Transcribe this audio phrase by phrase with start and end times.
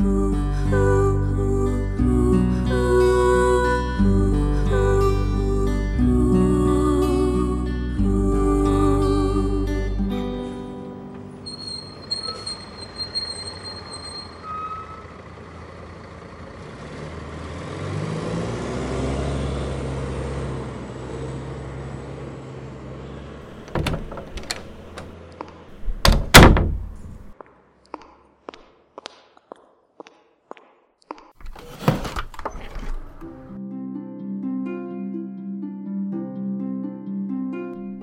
[0.00, 0.23] Ooh.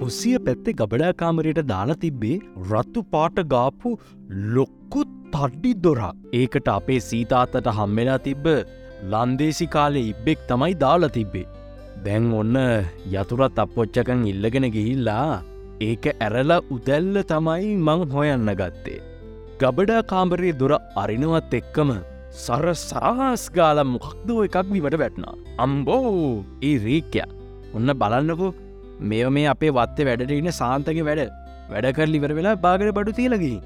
[0.00, 2.36] කුස්සිය පැත්තේ ගබඩා කාමරයට දාලා තිබ්බේ
[2.68, 3.90] රත්තු පාට ගාපු
[4.56, 5.00] ලොක්කු
[5.34, 8.46] තඩ්ඩි දොරා ඒකට අපේ සීතාත්තට හම්වෙලා තිබ්බ
[9.12, 11.46] ලන්දේසි කාලේ ඉබ්බෙක් තමයි දාලා තිබ්බේ.
[12.04, 12.56] දැන් ඔන්න
[13.16, 15.42] යතුරත් අපපොච්චකං ඉල්ලගෙන ගිහිල්ලා
[15.88, 19.04] ඒක ඇරලා උදැල්ල තමයි මං හොයන්න ගත්තේ.
[19.60, 21.92] ගබඩා කාම්බරේ දොර අරිනවත් එක්කම
[22.44, 25.38] සර සරහස් ගාල මොකක්දෝ එකක් විමට වැටනා.
[25.66, 26.16] අම්බෝ
[26.70, 27.24] ඒ රීක්‍ය
[27.76, 28.52] ඔන්න බලන්නකෝ
[29.08, 31.22] මෙය මේ අපේ වත්තේ වැඩටඉන්න සාන්තක වැඩ
[31.72, 33.58] වැඩකරලි ඉවර වෙලා බාගර බඩු තියලගී.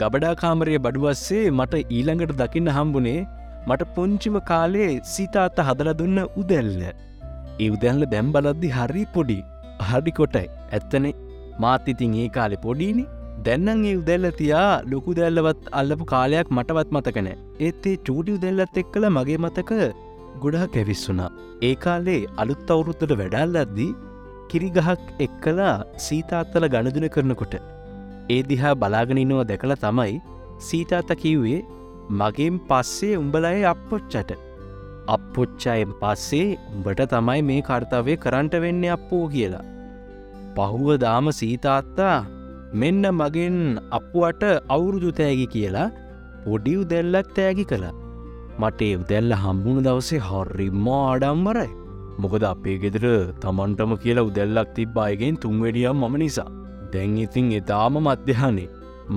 [0.00, 3.20] ගබඩා කාමරය බඩුවස්සේ මට ඊළඟට දකින්න හම්බුනේ
[3.68, 6.82] මට පුංචිම කාලේ සීතාත්ත හදල දුන්න උදැල්ල.
[7.62, 9.38] ඒ උදැල්ල දැම් බලද්දි හරි පොඩි
[9.88, 11.16] හරි කොටයි ඇත්තනේ
[11.64, 13.04] මාත් ඉතින් ඒ කාලෙ පොඩීනි
[13.46, 19.06] දැන්නන් ඒ උදැල්ල තියා ලොකු දැල්ලවත් අල්ලපු කාලයක් මටවත් මතකන ඒත් ඒ චූටි උදැල්ලත් එක්කල
[19.16, 19.70] මගේ මතක
[20.44, 21.30] ගොඩා කැවිස්සුනා.
[21.68, 23.92] ඒ කාලේ අලුත් අවුරුත්තට වැඩල්ලද්දී
[24.52, 25.74] කිරිගහක් එක්කලා
[26.06, 27.54] සීතාත්තල ගණදුන කරනකොට.
[28.34, 30.14] ඒ දිහා බලාගෙනනවා දැකළ තමයි
[30.68, 31.60] සීතාත කිව්වේ
[32.20, 34.32] මගේම් පස්සේ උඹලය අපපොච්චට.
[35.14, 39.64] අපපොච්චායෙන් පස්සේ උඹට තමයි මේ කර්තාවය කරන්ට වෙන්න අපෝ කියලා.
[40.56, 42.16] පහුව දාම සීතාත්තා
[42.80, 43.58] මෙන්න මගෙන්
[43.98, 44.44] අප්පුවට
[44.76, 45.88] අවුරුදු තෑගි කියලා
[46.44, 47.94] පොඩි උදැල්ලක් තෑගි කළා.
[48.60, 51.70] මට ඒ උදැල්ල හම්බුණු දවසේ හොර්රිම්ම ආඩම්බරයි.
[52.22, 53.04] මොකද අපේ ගෙදර
[53.42, 56.50] තමන්ටම කියලා උදැල්ලක් තිබ්බායගෙන් තුන්වැඩියම් මම නිසා.
[56.92, 58.68] දැන් ඉතින් එතාම මධ්‍යහනේ.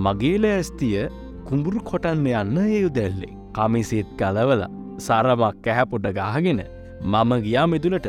[0.06, 1.10] මගේල ඇස්තිය
[1.48, 3.34] කුඹුරු කොටන්න යන්න ඒ උදැල්ලේ.
[3.56, 4.64] කමිසේත් කලවල
[5.06, 6.62] සරමක් ඇහැපොට ගාගෙන
[7.14, 8.08] මම ගියා මෙතුළට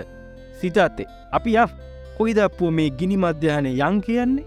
[0.61, 1.67] සිතාත්තේ අපි ය
[2.19, 4.47] කොයිදපුුව මේ ගිනි මධ්‍යානය යං කියන්නේ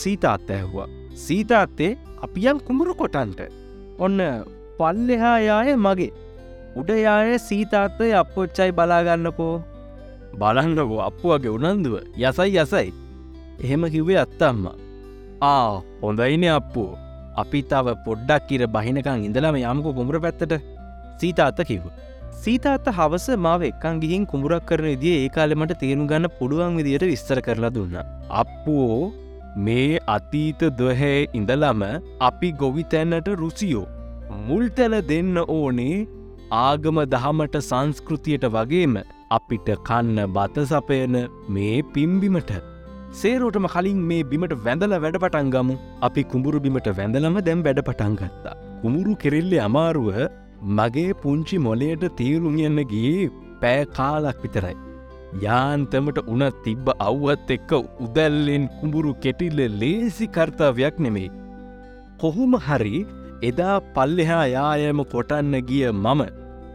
[0.00, 0.88] සීතාත්ත ඇහ්වා.
[1.24, 1.92] සීතාත්තේ
[2.24, 3.40] අපියම් කුඹුරු කොටන්ට.
[4.04, 4.20] ඔන්න
[4.78, 6.12] පල්ලෙහා යාය මගේ
[6.80, 9.54] උඩ යාය සීතාත්තය අපපොච්චයි බලාගන්නකෝ
[10.40, 12.90] බලන්නකෝ අප්පුුවගේ උනන්දුව යසයි යසයි
[13.62, 14.64] එහෙම කිව්වේ අත්තම්ම
[15.44, 16.92] ආ හොඳයින අප්පුෝ
[17.42, 20.54] අපි තව පොඩ්ඩක් කියර බහිනකං ඉඳලම යමක කුමර පැත්තට
[21.20, 21.84] සීතාත්ත කිව්.
[22.42, 27.40] සීතාත්ත හවස මාව එක්කන් ගිහින් කුමරක් කරන විදිිය ඒ කාලෙමට තේරු ගන්න පුළුවන් විදියට විස්තර
[27.46, 27.96] කරලා දුන්න.
[28.40, 29.12] අප්පුෝ
[29.66, 31.82] මේ අතීත දොහැ ඉඳලම
[32.28, 33.86] අපි ගොවිතැන්නට රුසියෝ.
[34.46, 36.06] මුල්තැල දෙන්න ඕනේ
[36.60, 38.96] ආගම දහමට සංස්කෘතියට වගේම
[39.30, 41.16] අපිට කන්න බත සපයන
[41.56, 42.52] මේ පිම්බිමට.
[43.20, 45.74] සේරෝටම කලින් මේ බිමට වැඳල වැඩ පටන්ගමු
[46.08, 48.56] අපි කුඹුරු බිමට වැඳලම දැම් වැඩ පටන්ගත්තා.
[48.82, 50.08] කුමුරු කෙරෙල්ලෙ අමාරුව
[50.78, 53.30] මගේ පුංචි මොලයට තීරුම් යන්නගේ
[53.62, 54.76] පෑ කාලක් විතරයි.
[55.44, 57.72] යාන්තමට උනත් තිබ්බ අව්වත් එක්ක
[58.06, 61.34] උදැල්ලෙන් කුඹුරු කෙටිල්ල ලේසි කර්තාවයක් නෙමෙයි.
[62.20, 63.06] කොහොම හරි
[63.50, 66.22] එදා පල්ලෙහා යායම කොටන්න ගිය මම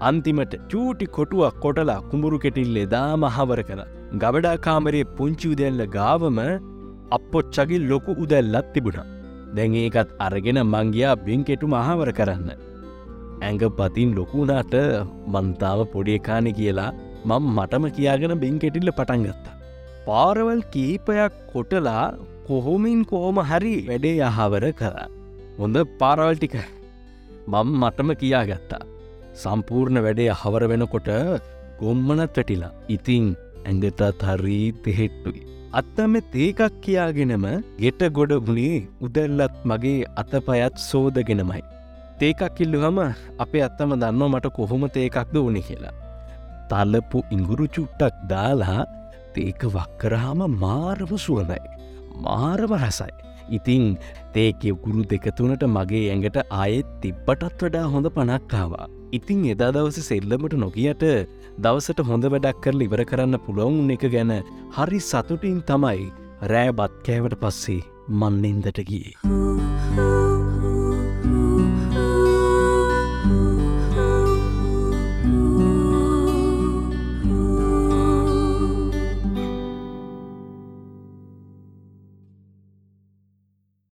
[0.08, 3.82] අන්තිමට චූටි කොටුවක් කොටලා කුඹුරු කෙටිල්ලේ දාම හවර කළ.
[4.22, 6.40] ගබඩා කාමරයේ පුංචි උදැල්ල ගාවම
[7.18, 9.08] අපපොච්චගේ ලොකු උදැල්ලත් තිබුණා.
[9.56, 12.50] දැන් ඒකත් අරගෙන මංගයා බින් කෙටු මහවර කරන්න.
[13.46, 14.76] ඇඟ පතින් ලොකුනාට
[15.36, 16.90] මන්තාව පොඩියකාන කියලා
[17.30, 19.58] මං මටම කියාගෙන බින් කෙටිල්ල පටන්ගත්තා.
[20.08, 22.06] පාරවල් කීපයක් කොටලා
[22.48, 25.10] කොහොමින් කොහොම හරි වැඩේ යහවර කරා.
[25.60, 26.56] හොඳ පාරවල් ටික
[27.52, 28.81] මං මටම කියාගත්තා.
[29.44, 31.09] සම්පූර්ණ වැඩේ හවර වෙනකොට
[31.79, 33.25] ගොම්මනත් වැටිලා ඉතිං
[33.66, 35.41] ඇඟටත් හරී තෙහෙට්ටුයි.
[35.79, 37.45] අත්තම තේකක් කියාගෙනම
[37.81, 41.62] ගෙට ගොඩ ගුණේ උදැල්ලත් මගේ අතපයත් සෝදගෙනමයි.
[42.19, 43.00] තේකක් ඉල්ලුහම
[43.44, 45.95] අපේ අත්තම දන්න මට කොහොම තේකක්ද ඕනෙ කියලා.
[46.69, 48.83] තල්ලපු ඉංගුරු චුට්ටක් දාලා
[49.36, 51.59] තේක වක්කරහම මාරව සුවනයි.
[52.25, 53.13] මාරව රසයි.
[53.57, 53.86] ඉතිං
[54.33, 58.88] තේකෙ ගුරු දෙකතුනට මගේ ඇඟට ආයෙත් තිබ්බටත් වඩා හොඳ පනක්කාවා.
[59.11, 61.06] ඉතිං එදා දවස සෙල්ලමට නොකියට
[61.57, 64.35] දවසට හොඳ වැඩක් කරල ඉවර කරන්න පුළොවුන් එක ගැන
[64.77, 66.07] හරි සතුටින් තමයි
[66.53, 67.81] රෑ බත් කෑවට පස්සේ
[68.21, 70.19] මන්නින්දට ගියේ.